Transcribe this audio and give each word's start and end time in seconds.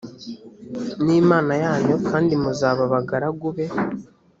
ni 1.03 1.13
imana 1.21 1.53
yanyu 1.63 1.95
kandi 2.09 2.33
muzaba 2.43 2.81
abagaragu 2.87 3.47
be 3.55 3.65